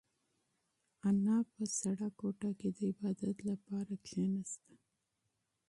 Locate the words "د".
2.77-2.77